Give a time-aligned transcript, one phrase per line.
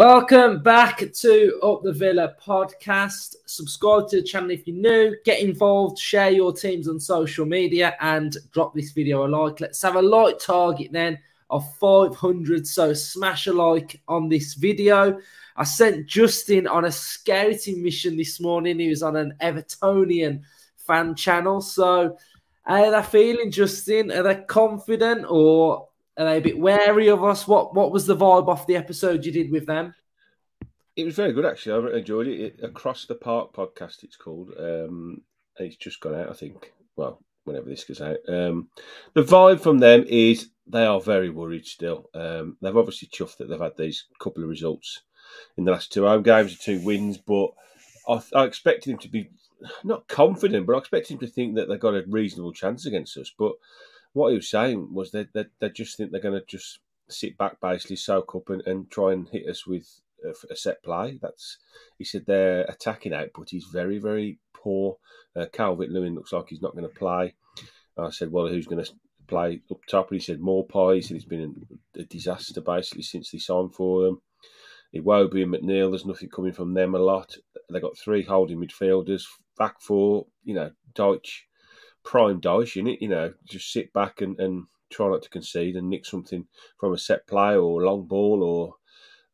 [0.00, 3.36] Welcome back to Up the Villa podcast.
[3.44, 5.14] Subscribe to the channel if you're new.
[5.26, 9.60] Get involved, share your teams on social media, and drop this video a like.
[9.60, 11.18] Let's have a like target then
[11.50, 12.66] of 500.
[12.66, 15.20] So smash a like on this video.
[15.54, 18.78] I sent Justin on a scouting mission this morning.
[18.78, 20.40] He was on an Evertonian
[20.78, 21.60] fan channel.
[21.60, 22.16] So
[22.62, 24.10] how are they feeling, Justin?
[24.12, 25.89] Are they confident or
[26.20, 27.48] are they a bit wary of us?
[27.48, 29.94] What What was the vibe off the episode you did with them?
[30.96, 31.92] It was very good, actually.
[31.92, 32.40] I enjoyed it.
[32.40, 34.52] it Across the Park podcast, it's called.
[34.58, 35.22] Um,
[35.58, 36.72] it's just gone out, I think.
[36.96, 38.18] Well, whenever this goes out.
[38.28, 38.68] Um,
[39.14, 42.10] the vibe from them is they are very worried still.
[42.14, 45.02] Um, they've obviously chuffed that they've had these couple of results
[45.56, 47.50] in the last two home games, two wins, but
[48.08, 49.30] I, I expected them to be
[49.84, 53.16] not confident, but I expected them to think that they've got a reasonable chance against
[53.16, 53.32] us.
[53.36, 53.52] But
[54.12, 57.36] what he was saying was that they, they, just think they're going to just sit
[57.38, 59.86] back, basically soak up and, and try and hit us with
[60.24, 61.18] a, a, set play.
[61.20, 61.58] That's
[61.98, 64.96] he said their attacking output is very very poor.
[65.36, 67.34] Uh, Calvert Lewin looks like he's not going to play.
[67.98, 68.90] I said, well, who's going to
[69.26, 70.10] play up top?
[70.10, 70.96] And he said Maupay.
[70.96, 74.22] He said it's been a, disaster basically since they signed for them.
[74.94, 77.36] Iwobi and McNeil, there's nothing coming from them a lot.
[77.70, 79.22] They got three holding midfielders,
[79.56, 81.42] back four, you know, Dyche
[82.10, 83.00] prime Dyche in it.
[83.00, 86.44] You know, just sit back and, and try not to concede and nick something
[86.80, 88.74] from a set play or a long ball or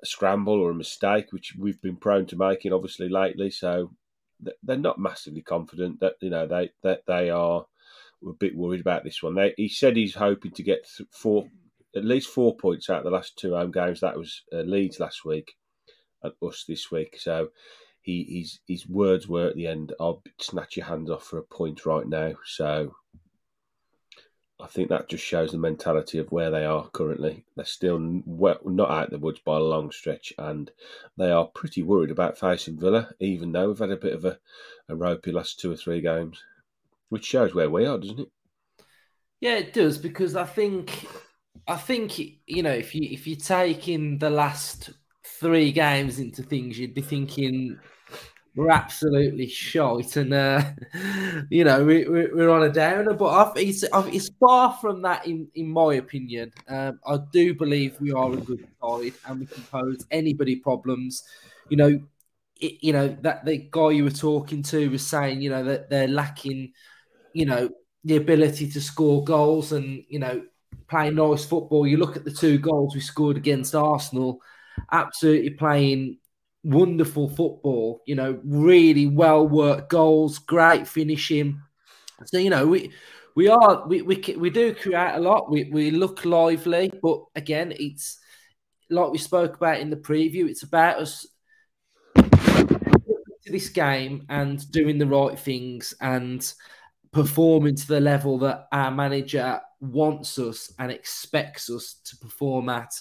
[0.03, 3.51] a scramble or a mistake, which we've been prone to making obviously lately.
[3.51, 3.93] So
[4.63, 7.65] they're not massively confident that you know they that they are
[8.27, 9.35] a bit worried about this one.
[9.35, 11.47] They, he said he's hoping to get four,
[11.95, 14.01] at least four points out of the last two home games.
[14.01, 15.57] That was uh, Leeds last week
[16.23, 17.17] and us this week.
[17.19, 17.49] So
[18.07, 21.43] he his his words were at the end, "I'll snatch your hands off for a
[21.43, 22.95] point right now." So
[24.61, 27.45] I think that just shows the mentality of where they are currently.
[27.57, 30.71] They're still not out of the woods by a long stretch, and
[31.19, 34.39] they are pretty worried about facing Villa, even though we've had a bit of a,
[34.89, 36.43] a ropey last two or three games,
[37.09, 38.29] which shows where we are, doesn't it?
[39.41, 41.07] Yeah, it does because I think
[41.67, 44.91] I think you know if you if you take in the last
[45.25, 47.79] three games into things, you'd be thinking
[48.57, 50.63] we're absolutely shite, and uh,
[51.51, 53.13] you know we, we're on a downer.
[53.13, 56.53] But it's, it's far from that, in in my opinion.
[56.67, 61.23] Um, I do believe we are a good side, and we can pose anybody problems.
[61.69, 62.01] You know,
[62.59, 65.91] it, you know that the guy you were talking to was saying, you know, that
[65.91, 66.73] they're lacking,
[67.35, 67.69] you know,
[68.05, 70.43] the ability to score goals, and you know,
[70.89, 71.87] playing nice football.
[71.87, 74.41] You look at the two goals we scored against Arsenal,
[74.91, 76.19] absolutely playing
[76.67, 81.61] wonderful football, you know, really well worked goals, great finishing.
[82.25, 82.93] So, you know, we
[83.37, 85.51] we are we we, we do create a lot.
[85.51, 88.19] We we look lively, but again, it's
[88.91, 91.27] like we spoke about in the preview, it's about us
[92.17, 96.53] to this game and doing the right things and
[97.13, 102.93] performing to the level that our manager wants us and expects us to perform at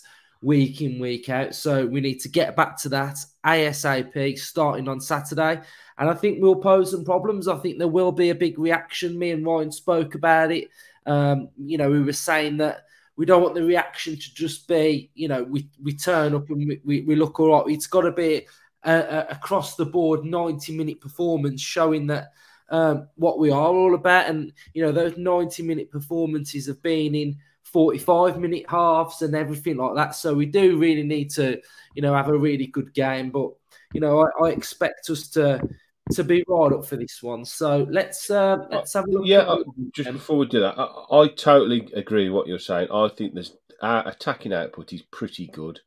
[0.42, 1.56] week in, week out.
[1.56, 5.62] So we need to get back to that ASAP starting on Saturday.
[5.98, 7.48] And I think we'll pose some problems.
[7.48, 9.18] I think there will be a big reaction.
[9.18, 10.70] Me and Ryan spoke about it.
[11.06, 12.86] Um, you know, we were saying that
[13.18, 16.68] we don't want the reaction to just be, you know, we, we turn up and
[16.68, 17.74] we, we, we look all right.
[17.74, 18.48] It's got to be
[18.84, 22.32] a, a, across the board 90 minute performance showing that
[22.70, 24.28] um, what we are all about.
[24.28, 29.78] And, you know, those 90 minute performances have been in 45 minute halves and everything
[29.78, 30.16] like that.
[30.16, 31.60] So we do really need to,
[31.96, 33.32] you know, have a really good game.
[33.32, 33.52] But,
[33.94, 35.62] you know, I, I expect us to
[36.12, 37.44] to be right up for this one.
[37.46, 39.26] So let's uh, let's have a look.
[39.26, 42.90] Yeah, uh, just before we do that, I, I, totally agree with what you're saying.
[42.92, 45.80] I think there's our attacking output is pretty good.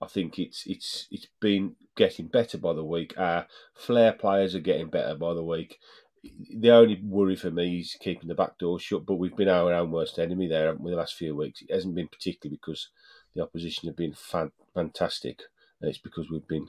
[0.00, 3.14] I think it's it's it's been getting better by the week.
[3.16, 5.78] Our flair players are getting better by the week
[6.22, 9.06] the only worry for me is keeping the back door shut.
[9.06, 11.62] But we've been our own worst enemy there with the last few weeks.
[11.62, 12.88] It hasn't been particularly because
[13.34, 15.40] the opposition have been fan- fantastic.
[15.80, 16.68] It's because we've been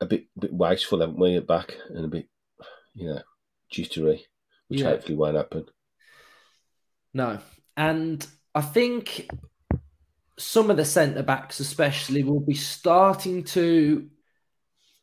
[0.00, 2.28] a bit bit wasteful, haven't we, at back and a bit,
[2.94, 3.22] you know,
[3.70, 4.26] jittery,
[4.68, 4.90] which yeah.
[4.90, 5.66] hopefully won't happen.
[7.12, 7.38] No,
[7.76, 8.24] and
[8.54, 9.28] I think
[10.38, 14.08] some of the centre backs, especially, will be starting to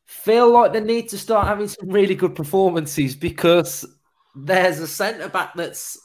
[0.06, 3.86] feel like they need to start having some really good performances because
[4.36, 6.00] there's a centre back that's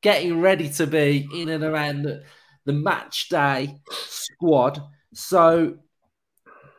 [0.00, 2.22] getting ready to be in and around the,
[2.64, 4.80] the match day squad.
[5.14, 5.78] So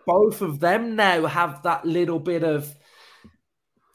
[0.06, 2.74] both of them now have that little bit of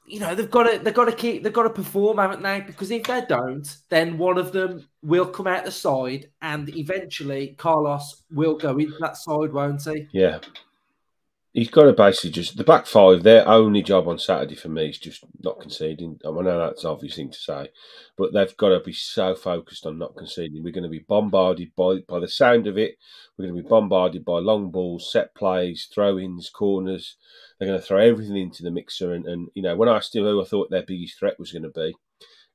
[0.04, 2.60] you know they've got to they've got to keep they've got to perform haven't they?
[2.60, 7.54] Because if they don't then one of them will come out the side and eventually
[7.56, 10.06] carlos will go into that side won't he?
[10.12, 10.40] Yeah
[11.52, 13.22] he's got to basically just the back five.
[13.22, 16.18] Their only job on Saturday for me is just not conceding.
[16.24, 17.68] I know that's an obvious thing to say,
[18.16, 20.62] but they've got to be so focused on not conceding.
[20.62, 22.96] We're going to be bombarded by by the sound of it.
[23.36, 27.16] We're going to be bombarded by long balls, set plays, throw-ins, corners.
[27.58, 29.12] They're going to throw everything into the mixer.
[29.12, 31.52] And, and you know, when I asked him who I thought their biggest threat was
[31.52, 31.94] going to be, and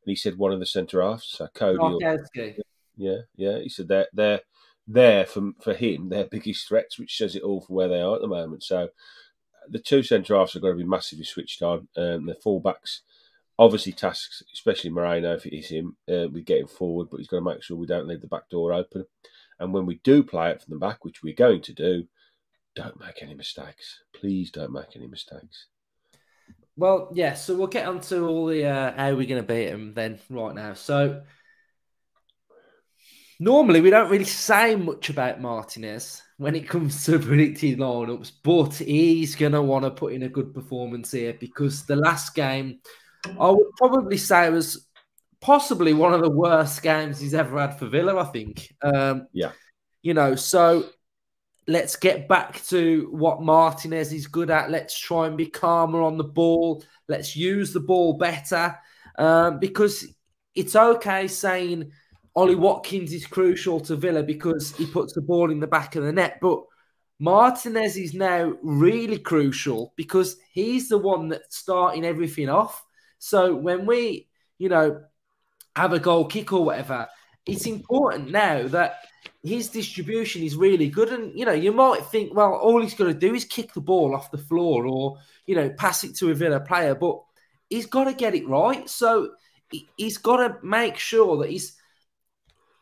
[0.06, 1.78] he said one of the centre halves, so Coady.
[1.80, 2.26] Oh, or,
[2.96, 3.60] yeah, yeah.
[3.60, 4.42] He said they're they're
[4.88, 8.16] there for for him their biggest threats, which says it all for where they are
[8.16, 8.64] at the moment.
[8.64, 8.90] So
[9.70, 11.88] the two centre halves are going to be massively switched on.
[11.98, 13.02] Um, the fullbacks
[13.60, 17.38] obviously tasks, especially Moreno if it is him, uh, with getting forward, but he's got
[17.38, 19.06] to make sure we don't leave the back door open.
[19.60, 22.08] And when we do play it from the back, which we're going to do,
[22.76, 24.04] don't make any mistakes.
[24.14, 25.66] Please don't make any mistakes.
[26.76, 29.70] Well, yeah, so we'll get on to all the uh, how we're going to beat
[29.72, 30.76] them then right now.
[30.76, 31.24] So
[33.40, 38.76] normally we don't really say much about Martinez when it comes to predicting lineups, but
[38.76, 42.80] he's going to want to put in a good performance here because the last game,
[43.40, 44.88] I would probably say, was
[45.40, 48.18] possibly one of the worst games he's ever had for Villa.
[48.18, 48.74] I think.
[48.82, 49.52] Um, yeah.
[50.02, 50.86] You know, so
[51.68, 54.72] let's get back to what Martinez is good at.
[54.72, 56.84] Let's try and be calmer on the ball.
[57.08, 58.78] Let's use the ball better
[59.18, 60.06] um, because
[60.56, 61.92] it's okay saying
[62.38, 66.04] Ollie Watkins is crucial to Villa because he puts the ball in the back of
[66.04, 66.38] the net.
[66.40, 66.62] But
[67.18, 72.86] Martinez is now really crucial because he's the one that's starting everything off.
[73.18, 74.28] So when we,
[74.60, 75.02] you know,
[75.76, 77.08] have a goal kick or whatever,
[77.48, 79.00] it's important now that
[79.42, 81.10] his distribution is really good.
[81.10, 83.82] And, you know, you might think, well, all he's got to do is kick the
[83.82, 85.18] ball off the floor or,
[85.48, 87.20] you know, pass it to a Villa player, but
[87.68, 88.88] he's got to get it right.
[88.88, 89.32] So
[89.96, 91.74] he's got to make sure that he's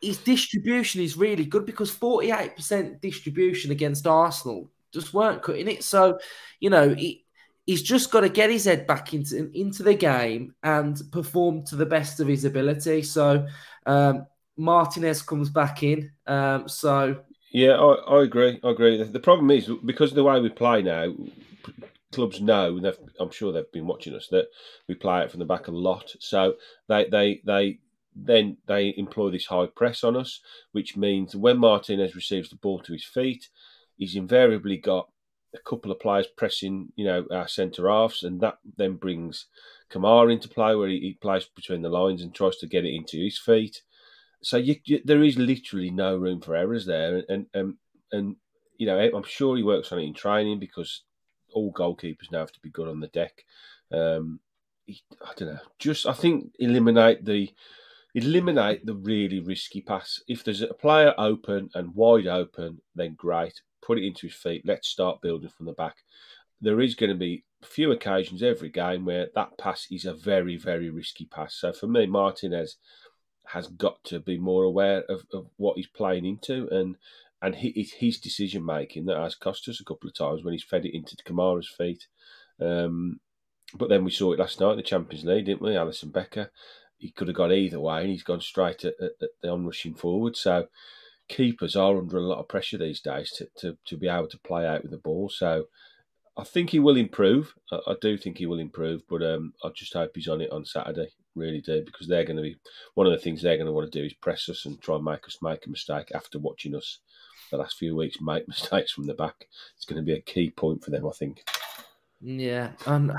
[0.00, 5.84] his distribution is really good because 48% distribution against Arsenal just weren't cutting it.
[5.84, 6.18] So,
[6.60, 7.24] you know, he,
[7.66, 11.76] he's just got to get his head back into into the game and perform to
[11.76, 13.02] the best of his ability.
[13.02, 13.46] So,
[13.86, 14.26] um,
[14.56, 16.10] Martinez comes back in.
[16.26, 17.16] Um, so,
[17.52, 18.60] yeah, I, I agree.
[18.62, 18.96] I agree.
[18.96, 21.14] The, the, problem is because of the way we play now,
[22.12, 24.48] clubs know, and I'm sure they've been watching us, that
[24.88, 26.14] we play it from the back a lot.
[26.20, 26.54] So
[26.88, 27.78] they they they
[28.16, 30.40] then they employ this high press on us,
[30.72, 33.48] which means when Martinez receives the ball to his feet,
[33.96, 35.08] he's invariably got
[35.54, 39.46] a couple of players pressing, you know, our centre halves, and that then brings
[39.90, 42.94] Kamara into play, where he, he, plays between the lines and tries to get it
[42.94, 43.82] into his feet.
[44.42, 47.74] So you, you, there is literally no room for errors there, and and
[48.12, 48.36] and
[48.78, 51.02] you know, I'm sure he works on it in training because
[51.52, 53.44] all goalkeepers now have to be good on the deck.
[53.90, 54.40] Um,
[54.84, 57.50] he, I don't know, just I think eliminate the
[58.16, 60.20] eliminate the really risky pass.
[60.26, 63.60] If there's a player open and wide open, then great.
[63.82, 64.62] Put it into his feet.
[64.64, 65.96] Let's start building from the back.
[66.62, 70.14] There is going to be a few occasions every game where that pass is a
[70.14, 71.56] very, very risky pass.
[71.56, 72.78] So for me, Martinez
[73.48, 76.96] has got to be more aware of, of what he's playing into and
[77.42, 80.86] and his decision making that has cost us a couple of times when he's fed
[80.86, 82.06] it into Kamara's feet.
[82.58, 83.20] Um,
[83.74, 85.72] but then we saw it last night in the Champions League, didn't we?
[85.72, 86.50] Alisson Becker
[86.98, 89.94] he could have gone either way, and he's gone straight at, at, at the onrushing
[89.94, 90.36] forward.
[90.36, 90.68] So
[91.28, 94.38] keepers are under a lot of pressure these days to, to, to be able to
[94.38, 95.28] play out with the ball.
[95.28, 95.66] So
[96.36, 97.54] I think he will improve.
[97.72, 100.52] I, I do think he will improve, but um, I just hope he's on it
[100.52, 101.08] on Saturday.
[101.34, 102.56] Really do because they're going to be
[102.94, 104.96] one of the things they're going to want to do is press us and try
[104.96, 107.00] and make us make a mistake after watching us
[107.50, 109.46] the last few weeks make mistakes from the back.
[109.76, 111.44] It's going to be a key point for them, I think.
[112.22, 113.12] Yeah, um,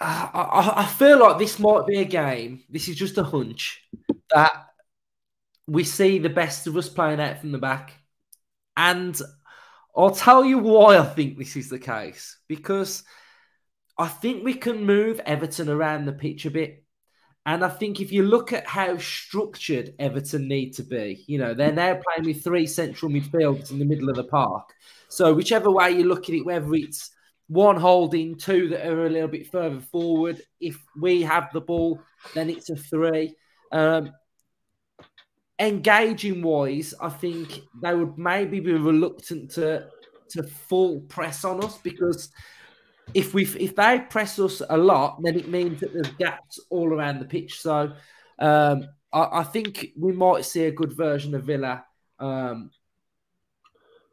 [0.00, 2.64] I, I feel like this might be a game.
[2.68, 3.80] This is just a hunch
[4.34, 4.52] that
[5.66, 7.92] we see the best of us playing out from the back,
[8.76, 9.18] and
[9.96, 13.04] I'll tell you why I think this is the case because
[13.96, 16.84] I think we can move Everton around the pitch a bit.
[17.46, 21.52] And I think if you look at how structured Everton need to be, you know,
[21.52, 24.70] they're now playing with three central midfielders in the middle of the park.
[25.08, 27.10] So whichever way you look at it, whether it's
[27.48, 30.40] one holding, two that are a little bit further forward.
[30.60, 32.00] If we have the ball,
[32.34, 33.34] then it's a three.
[33.72, 34.12] Um,
[35.58, 39.88] engaging wise, I think they would maybe be reluctant to
[40.30, 42.30] to full press on us because
[43.12, 46.92] if we if they press us a lot, then it means that there's gaps all
[46.92, 47.60] around the pitch.
[47.60, 47.92] So
[48.38, 51.84] um, I, I, think we might see a good version of Villa
[52.18, 52.70] um,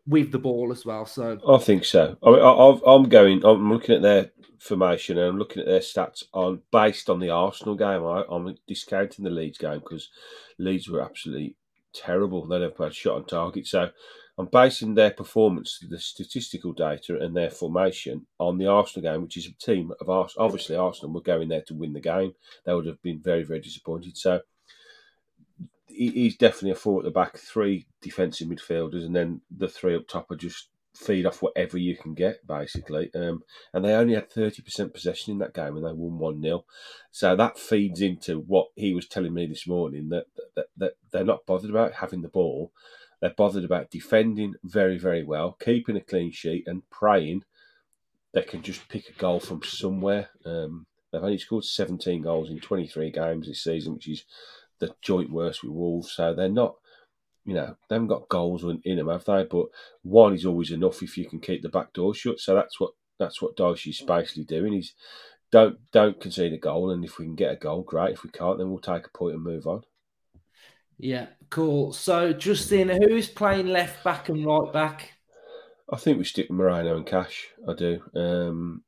[0.07, 1.05] with the ball as well.
[1.05, 2.17] So I think so.
[2.23, 3.43] I am going.
[3.45, 7.29] I'm looking at their formation and I'm looking at their stats on based on the
[7.29, 8.05] Arsenal game.
[8.05, 10.09] I, am discounting the Leeds game because
[10.59, 11.55] Leeds were absolutely
[11.93, 12.45] terrible.
[12.45, 13.67] They never had a shot on target.
[13.67, 13.89] So
[14.37, 19.37] I'm basing their performance, the statistical data, and their formation on the Arsenal game, which
[19.37, 20.45] is a team of Arsenal.
[20.45, 22.33] Obviously, Arsenal were going there to win the game.
[22.65, 24.17] They would have been very, very disappointed.
[24.17, 24.41] So
[25.95, 30.07] he's definitely a four at the back, three defensive midfielders, and then the three up
[30.07, 33.09] top are just feed off whatever you can get, basically.
[33.15, 33.43] Um,
[33.73, 36.65] and they only had 30% possession in that game and they won 1 0.
[37.11, 41.23] So that feeds into what he was telling me this morning that, that, that they're
[41.23, 42.71] not bothered about having the ball.
[43.21, 47.43] They're bothered about defending very, very well, keeping a clean sheet, and praying
[48.33, 50.29] they can just pick a goal from somewhere.
[50.45, 54.23] Um, they've only scored 17 goals in 23 games this season, which is
[54.81, 56.11] the joint worst with Wolves.
[56.11, 56.75] So they're not
[57.45, 59.43] you know, they haven't got goals in them, have they?
[59.43, 59.67] But
[60.03, 62.39] one is always enough if you can keep the back door shut.
[62.39, 64.73] So that's what that's what Dyche's basically doing.
[64.73, 64.93] He's
[65.51, 68.13] don't don't concede a goal, and if we can get a goal, great.
[68.13, 69.83] If we can't, then we'll take a point and move on.
[70.97, 71.93] Yeah, cool.
[71.93, 75.13] So Justin, who's playing left back and right back?
[75.91, 77.47] I think we stick with Moreno and Cash.
[77.67, 78.01] I do.
[78.15, 78.83] Um,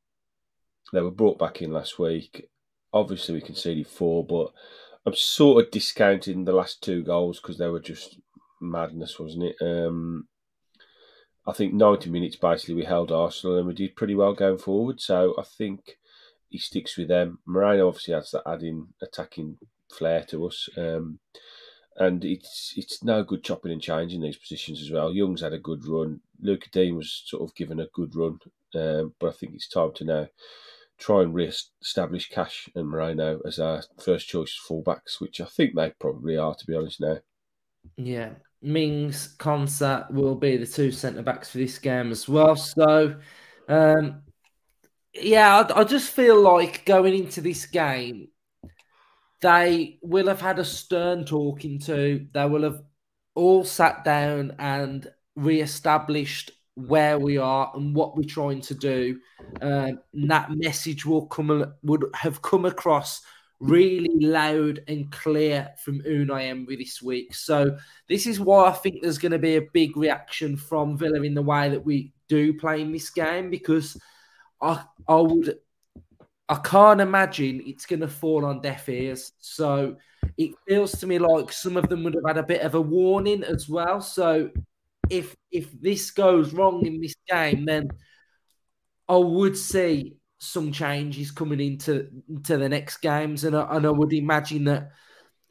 [0.94, 2.50] they were brought back in last week.
[2.94, 4.54] Obviously, we conceded four, but
[5.06, 8.20] I'm sort of discounting the last two goals because they were just
[8.62, 9.56] madness, wasn't it?
[9.62, 10.28] Um,
[11.46, 15.02] I think 90 minutes basically we held Arsenal and we did pretty well going forward.
[15.02, 15.98] So I think
[16.50, 17.40] he sticks with them.
[17.46, 19.58] Moreno obviously has that adding attacking
[19.92, 20.70] flair to us.
[20.78, 21.20] Um,
[21.98, 25.14] and it's it's no good chopping and changing these positions as well.
[25.14, 26.22] Young's had a good run.
[26.42, 28.40] Lucas Digne was sort of given a good run,
[28.76, 30.28] um, but I think it's time to now
[31.00, 35.92] try and re-establish Cash and Moreno as our first choice fullbacks, which I think they
[36.00, 37.02] probably are, to be honest.
[37.02, 37.18] Now,
[37.98, 38.32] yeah,
[38.62, 42.56] Mings, Konsa will be the two centre backs for this game as well.
[42.56, 43.16] So,
[43.68, 44.22] um,
[45.14, 48.30] yeah, I, I, just feel like going into this game,
[49.42, 52.26] they will have had a stern talking to.
[52.34, 52.82] They will have
[53.36, 59.20] all sat down and re-established where we are and what we're trying to do.
[59.62, 63.22] Um, and that message will come would have come across
[63.60, 67.34] really loud and clear from Unai Emery this week.
[67.34, 67.78] So
[68.10, 71.34] this is why I think there's going to be a big reaction from Villa in
[71.34, 73.98] the way that we do play in this game because
[74.62, 75.60] I I would
[76.50, 79.32] I can't imagine it's going to fall on deaf ears.
[79.40, 79.96] So
[80.38, 82.82] it feels to me like some of them would have had a bit of a
[82.82, 84.02] warning as well.
[84.02, 84.50] So
[85.14, 87.90] if if this goes wrong in this game, then
[89.08, 93.92] I would see some changes coming into into the next games, and I, and I
[93.92, 94.90] would imagine that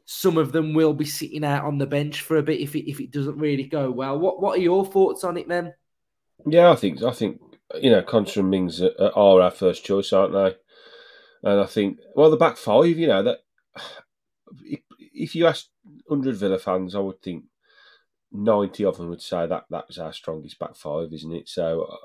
[0.05, 2.89] some of them will be sitting out on the bench for a bit if it
[2.89, 4.19] if it doesn't really go well.
[4.19, 5.73] What what are your thoughts on it, then?
[6.45, 7.39] Yeah, I think I think
[7.81, 10.55] you know Konsa and Mings are, are our first choice, aren't they?
[11.49, 13.39] And I think well, the back five, you know that
[14.99, 15.67] if you ask
[16.09, 17.45] hundred Villa fans, I would think
[18.33, 21.47] ninety of them would say that that was our strongest back five, isn't it?
[21.47, 21.95] So uh,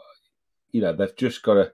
[0.71, 1.73] you know they've just got to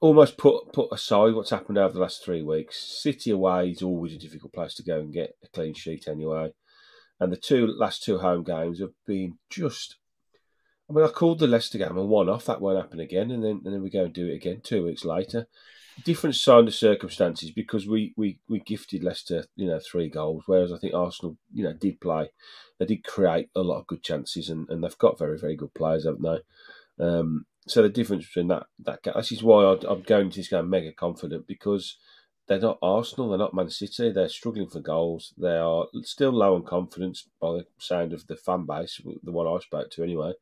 [0.00, 2.78] almost put put aside what's happened over the last three weeks.
[2.78, 6.52] City away is always a difficult place to go and get a clean sheet anyway.
[7.20, 9.96] And the two last two home games have been just.
[10.88, 12.46] I mean, I called the Leicester game a one off.
[12.46, 14.84] That won't happen again, and then and then we go and do it again two
[14.84, 15.46] weeks later.
[16.04, 20.72] Different sign of circumstances because we, we, we gifted Leicester, you know, three goals, whereas
[20.72, 22.30] I think Arsenal, you know, did play.
[22.78, 25.74] They did create a lot of good chances, and, and they've got very very good
[25.74, 27.04] players, haven't they?
[27.04, 30.70] Um, so the difference between that that this is why I'm going to this game
[30.70, 31.98] mega confident because
[32.46, 35.34] they're not Arsenal, they're not Man City, they're struggling for goals.
[35.36, 39.46] They are still low on confidence by the sound of the fan base, the one
[39.46, 40.32] I spoke to anyway.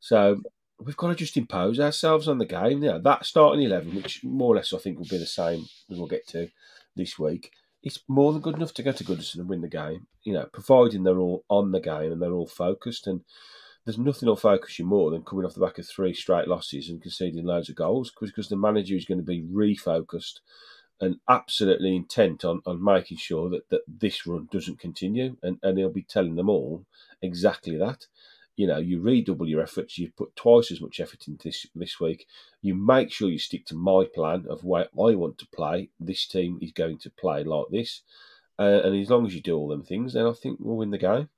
[0.00, 0.42] So
[0.80, 2.82] we've got to just impose ourselves on the game.
[2.82, 5.98] Yeah, that starting eleven, which more or less I think will be the same as
[5.98, 6.48] we'll get to
[6.94, 7.52] this week.
[7.82, 10.06] It's more than good enough to go to Goodison and win the game.
[10.24, 13.22] You know, providing they're all on the game and they're all focused and
[13.84, 16.88] there's nothing will focus you more than coming off the back of three straight losses
[16.88, 20.40] and conceding loads of goals because the manager is going to be refocused
[21.00, 25.78] and absolutely intent on, on making sure that, that this run doesn't continue and, and
[25.78, 26.84] he'll be telling them all
[27.22, 28.06] exactly that.
[28.56, 32.00] You know, you redouble your efforts, you put twice as much effort into this this
[32.00, 32.26] week,
[32.62, 35.90] you make sure you stick to my plan of where I want to play.
[36.00, 38.02] This team is going to play like this.
[38.58, 40.90] Uh, and as long as you do all them things, then I think we'll win
[40.90, 41.28] the game.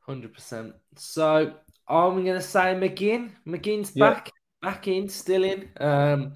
[0.00, 0.74] Hundred percent.
[0.96, 1.54] So
[1.88, 3.30] I'm going to say McGinn.
[3.46, 4.10] McGinn's yeah.
[4.10, 5.68] back, back in, still in.
[5.80, 6.34] Um,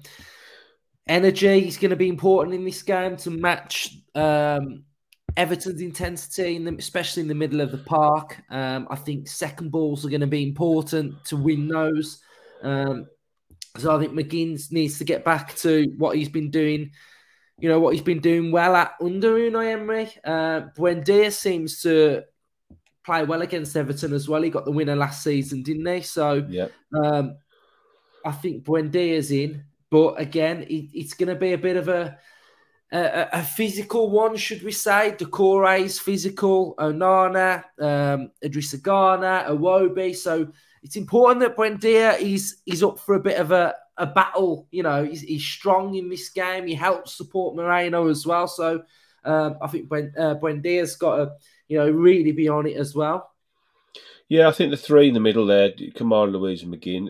[1.07, 4.83] energy is going to be important in this game to match um,
[5.37, 8.41] Everton's intensity, in the, especially in the middle of the park.
[8.49, 12.21] Um, I think second balls are going to be important to win those.
[12.61, 13.07] Um,
[13.77, 16.91] so I think McGinn needs to get back to what he's been doing.
[17.59, 20.09] You know what he's been doing well at under Unai Emery.
[20.23, 22.23] Uh, Buendia seems to
[23.05, 24.41] play well against Everton as well.
[24.41, 26.01] He got the winner last season, didn't he?
[26.01, 26.67] So Yeah.
[26.93, 27.37] um,
[28.25, 32.17] I think Buendia's in, but again, it, it's going to be a bit of a,
[32.91, 35.15] a physical one, should we say?
[35.17, 40.15] Doucouré is physical, Onana, um, Idrissa Gueye, Iwobi.
[40.15, 40.51] So
[40.83, 44.67] it's important that Buendia is is up for a bit of a, a battle.
[44.71, 46.67] You know, he's, he's strong in this game.
[46.67, 48.47] He helps support Moreno as well.
[48.47, 48.83] So
[49.23, 51.31] um, I think Buen, uh, Buendia's got to,
[51.69, 53.30] you know, really be on it as well.
[54.31, 57.09] Yeah, I think the three in the middle there, Kamara, Luiz, and McGinn,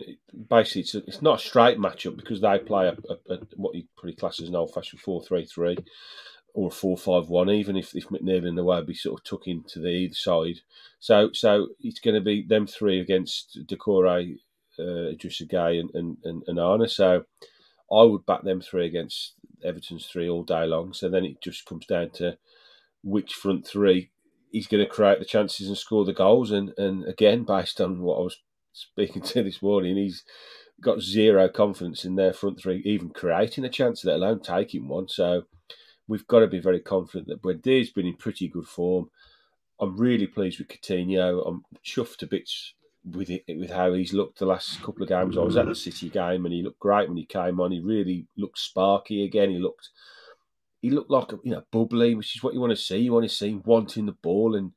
[0.50, 3.76] basically it's, a, it's not a straight matchup because they play a, a, a what
[3.76, 5.76] you probably class as an old fashioned 4 3 3
[6.54, 9.24] or a 4 5 1, even if, if McNeil and the way be sort of
[9.24, 10.62] tuck into the either side.
[10.98, 14.38] So so it's going to be them three against Doucouré,
[14.80, 14.82] uh,
[15.14, 16.90] Idrissa Gueye, and, and, and, and Onana.
[16.90, 17.26] So
[17.92, 20.92] I would back them three against Everton's three all day long.
[20.92, 22.36] So then it just comes down to
[23.04, 24.10] which front three
[24.52, 26.50] he's going to create the chances and score the goals.
[26.50, 28.38] And, and again, based on what I was
[28.72, 30.22] speaking to this morning, he's
[30.80, 35.08] got zero confidence in their front three, even creating a chance, let alone taking one.
[35.08, 35.44] So
[36.06, 39.10] we've got to be very confident that Buendia's been in pretty good form.
[39.80, 41.46] I'm really pleased with Coutinho.
[41.46, 45.36] I'm chuffed to bits with it, with how he's looked the last couple of games.
[45.36, 47.72] I was at the City game and he looked great when he came on.
[47.72, 49.50] He really looked sparky again.
[49.50, 49.88] He looked
[50.82, 52.98] he looked like you know bubbly, which is what you want to see.
[52.98, 54.72] You want to see him wanting the ball and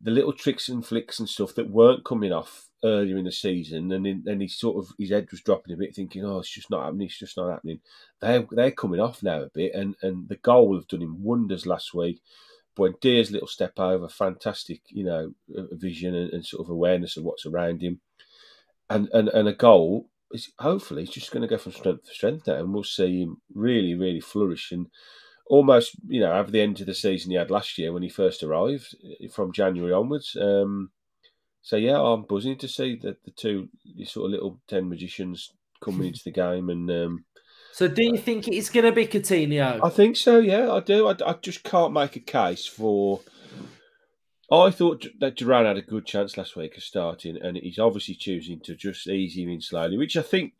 [0.00, 3.92] the little tricks and flicks and stuff that weren't coming off earlier in the season.
[3.92, 6.70] And then he sort of his head was dropping a bit, thinking, "Oh, it's just
[6.70, 7.08] not happening.
[7.08, 7.80] It's just not happening."
[8.20, 11.66] They're they're coming off now a bit, and and the goal have done him wonders
[11.66, 12.22] last week.
[12.76, 15.34] Buendia's little step over, fantastic, you know,
[15.72, 18.00] vision and, and sort of awareness of what's around him,
[18.88, 22.14] and and and a goal is hopefully he's just going to go from strength to
[22.14, 24.86] strength now, and we'll see him really really flourish and
[25.50, 28.08] almost, you know, have the end of the season he had last year when he
[28.08, 28.94] first arrived
[29.32, 30.36] from January onwards.
[30.40, 30.92] Um,
[31.60, 33.68] so yeah, I'm buzzing to see the the two
[34.04, 36.90] sort of little ten magicians coming into the game and.
[36.90, 37.24] Um,
[37.72, 39.78] so, do you think it's going to be Coutinho?
[39.82, 40.40] I think so.
[40.40, 41.06] Yeah, I do.
[41.06, 43.20] I, I just can't make a case for.
[44.52, 48.16] I thought that Duran had a good chance last week of starting, and he's obviously
[48.16, 50.54] choosing to just ease him in slowly, which I think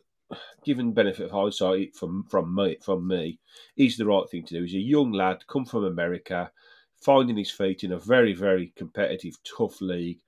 [0.64, 3.38] given benefit of hindsight from from me, from me,
[3.76, 4.62] is the right thing to do.
[4.62, 6.50] He's a young lad, come from America,
[6.96, 10.20] finding his feet in a very very competitive, tough league.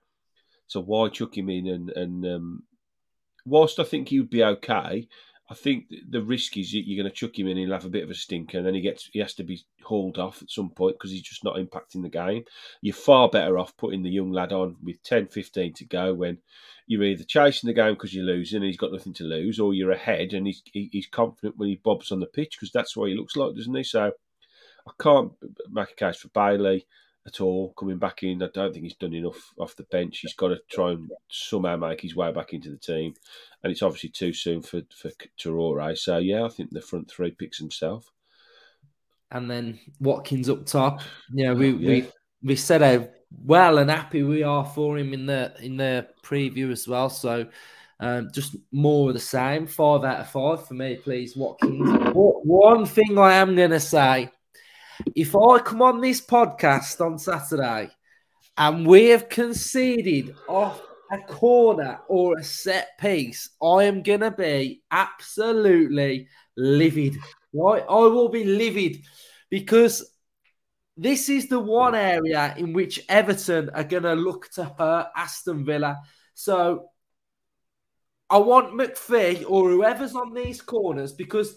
[0.67, 1.69] So why chuck him in?
[1.69, 2.63] And and um,
[3.45, 5.09] whilst I think he would be okay,
[5.53, 8.05] I think the risk is you're going to chuck him in, he'll have a bit
[8.05, 10.71] of a stinker, and then he gets he has to be hauled off at some
[10.71, 12.45] point because he's just not impacting the game.
[12.81, 16.39] You're far better off putting the young lad on with 10, 15 to go when
[16.93, 19.73] you're either chasing the game because you're losing and he's got nothing to lose, or
[19.73, 23.09] you're ahead and he's he's confident when he bobs on the pitch because that's what
[23.09, 23.83] he looks like, doesn't he?
[23.83, 24.13] So
[24.87, 25.33] I can't
[25.71, 26.87] make a case for Bailey
[27.27, 28.43] at all coming back in.
[28.43, 30.19] I don't think he's done enough off the bench.
[30.19, 33.15] He's got to try and somehow make his way back into the team,
[33.63, 35.97] and it's obviously too soon for for Traore.
[35.97, 38.13] So yeah, I think the front three picks himself.
[39.31, 41.01] And then Watkins up top.
[41.33, 41.89] Yeah, we yeah.
[41.89, 42.09] we
[42.43, 43.09] we said how
[43.45, 47.11] well and happy we are for him in the in the preview as well.
[47.11, 47.47] So.
[48.01, 49.69] Um, just more of the same.
[49.69, 51.89] Five out of five for me, please, Watkins.
[52.13, 54.29] One thing I am to say
[55.15, 57.91] if I come on this podcast on Saturday
[58.57, 64.83] and we have conceded off a corner or a set piece, I am to be
[64.91, 67.17] absolutely livid.
[67.53, 67.85] Right?
[67.89, 69.03] I will be livid
[69.51, 70.12] because
[70.97, 75.65] this is the one area in which Everton are going to look to hurt Aston
[75.65, 76.01] Villa.
[76.35, 76.91] So
[78.29, 81.57] I want MacPhee or whoever's on these corners because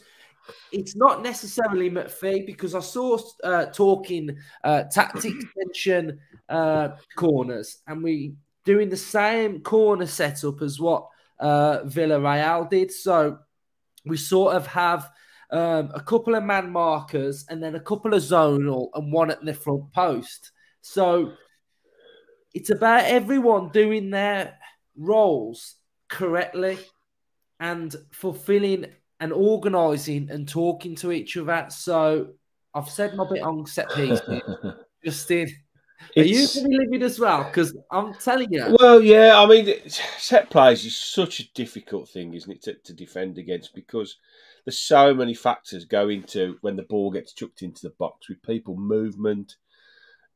[0.71, 6.19] it's not necessarily MacPhee because I saw uh, talking uh, tactic tension
[6.49, 11.07] uh, corners, and we doing the same corner setup as what
[11.39, 12.91] uh, Villarreal did.
[12.91, 13.39] So
[14.05, 15.09] we sort of have
[15.51, 19.43] um, a couple of man markers and then a couple of zonal and one at
[19.43, 20.51] the front post.
[20.81, 21.33] So
[22.53, 24.57] it's about everyone doing their
[24.97, 25.75] roles
[26.09, 26.77] correctly
[27.59, 28.87] and fulfilling
[29.19, 31.67] and organising and talking to each other.
[31.69, 32.33] So
[32.73, 34.19] I've said my bit on set piece,
[35.03, 35.49] Justin.
[36.17, 37.43] Are you going to be living as well?
[37.45, 38.75] Because I'm telling you.
[38.79, 39.39] Well, yeah.
[39.39, 43.73] I mean, set plays is such a difficult thing, isn't it, to, to defend against
[43.73, 44.17] because
[44.65, 48.41] there's so many factors go into when the ball gets chucked into the box with
[48.41, 49.55] people movement.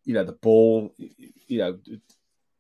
[0.06, 0.94] You know, the ball.
[1.48, 1.80] You know,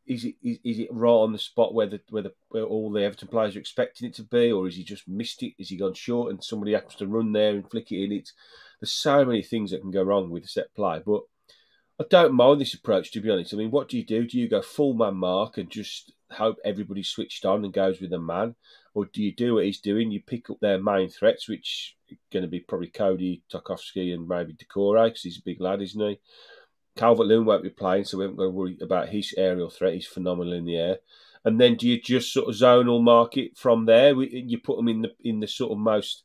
[0.07, 2.91] is it is, is, it right on the spot where the where the where all
[2.91, 5.53] the Everton players are expecting it to be, or is he just missed it?
[5.59, 8.11] Is he gone short and somebody happens to run there and flick it in?
[8.11, 8.33] It's
[8.81, 11.21] there's so many things that can go wrong with a set play, but
[11.99, 13.53] I don't mind this approach, to be honest.
[13.53, 14.25] I mean, what do you do?
[14.25, 18.13] Do you go full man mark and just hope everybody switched on and goes with
[18.13, 18.55] a man?
[18.93, 20.11] Or do you do what he's doing?
[20.11, 24.27] You pick up their main threats, which are going to be probably Coady Tarkowski, and
[24.27, 26.19] maybe Doucouré, because he's a big lad, isn't he?
[26.95, 29.93] Calvert Lewin won't be playing, so we haven't got to worry about his aerial threat.
[29.93, 30.97] He's phenomenal in the air.
[31.45, 34.13] And then do you just sort of zonal market from there?
[34.21, 36.23] You put them in the in the sort of most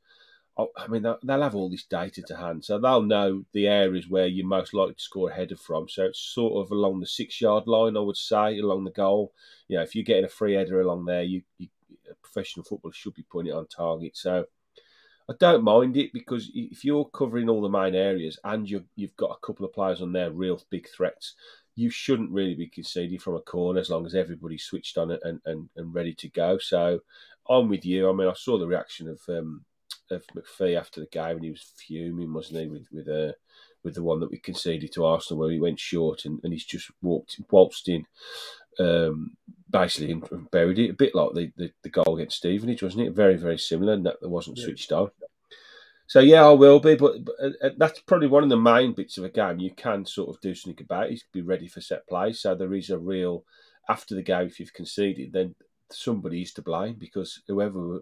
[0.56, 4.28] I mean, they'll have all this data to hand, so they'll know the areas where
[4.28, 5.88] you're most likely to score a header from.
[5.88, 9.32] So it's sort of along the six yard line, I would say, along the goal.
[9.66, 11.68] You know, if you're getting a free header along there, you, you
[12.08, 14.16] a professional footballer should be putting it on target.
[14.16, 14.44] So
[15.28, 19.16] I don't mind it because if you're covering all the main areas and you have
[19.16, 21.34] got a couple of players on there, real big threats,
[21.74, 25.40] you shouldn't really be conceding from a corner as long as everybody's switched on and,
[25.44, 26.58] and, and ready to go.
[26.58, 27.00] So
[27.48, 28.08] I'm with you.
[28.08, 29.20] I mean, I saw the reaction of.
[29.28, 29.64] Um,
[30.14, 33.32] of MacPhee after the game, and he was fuming, wasn't he, with with uh,
[33.82, 36.64] with the one that we conceded to Arsenal where he went short and, and he's
[36.64, 38.06] just walked waltzed in,
[38.80, 39.36] um,
[39.70, 43.12] basically and buried it, a bit like the, the, the, goal against Stevenage, wasn't it?
[43.12, 44.64] Very very similar, and that wasn't yeah.
[44.64, 45.10] switched on.
[46.06, 49.16] So yeah, I will be, but, but uh, that's probably one of the main bits
[49.16, 51.10] of a game you can sort of do something about.
[51.10, 52.32] Is be ready for set play.
[52.32, 53.44] So there is a real
[53.88, 55.54] after the game if you've conceded, then
[55.90, 58.00] somebody is to blame because whoever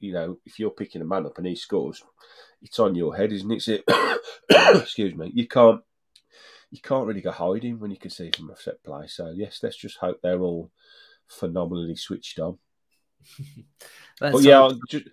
[0.00, 2.02] you know, if you're picking a man up and he scores,
[2.62, 3.84] it's on your head, isn't it?
[4.50, 5.30] Excuse me.
[5.34, 5.82] You can't
[6.70, 9.06] you can't really go hiding when you can see from a set play.
[9.06, 10.70] So yes, let's just hope they're all
[11.26, 12.58] phenomenally switched on.
[14.20, 15.08] but yeah, just,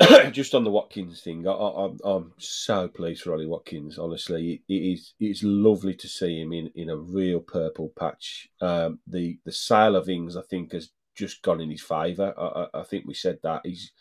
[0.32, 3.98] just on the Watkins thing, I, am so pleased for Ollie Watkins.
[3.98, 8.48] Honestly, it, it is it's lovely to see him in, in a real purple patch.
[8.60, 12.34] Um, the the sale of Ings, I think, has just gone in his favour.
[12.38, 13.92] I, I, think we said that he's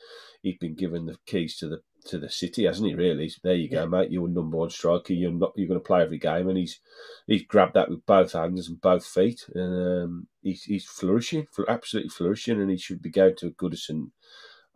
[0.42, 2.96] he's been given the keys to the to the city, hasn't he?
[2.96, 3.86] Really, there you go, yeah.
[3.86, 4.12] mate.
[4.12, 5.14] You're number one striker.
[5.14, 5.54] You're not.
[5.56, 6.80] You're going to play every game, and he's
[7.28, 12.10] he's grabbed that with both hands and both feet, and um, he's he's flourishing, absolutely
[12.10, 14.12] flourishing, and he should be going to Goodison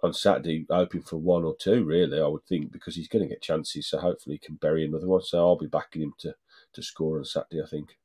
[0.04, 1.84] on Saturday, hoping for one or two.
[1.84, 4.86] Really, I would think because he's going to get chances, so hopefully he can bury
[4.86, 5.22] another one.
[5.22, 6.36] So I'll be backing him to
[6.74, 7.62] to score on Saturday.
[7.64, 7.98] I think.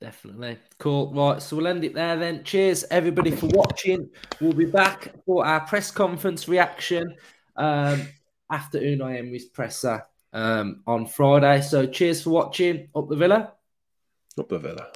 [0.00, 0.58] Definitely.
[0.78, 1.12] Cool.
[1.12, 1.42] Right.
[1.42, 2.44] So we'll end it there then.
[2.44, 4.08] Cheers, everybody, for watching.
[4.40, 7.16] We'll be back for our press conference reaction
[7.56, 8.02] um,
[8.50, 11.62] after Unai Emery's presser um, on Friday.
[11.62, 12.88] So cheers for watching.
[12.94, 13.54] Up the Villa.
[14.38, 14.88] Up the Villa.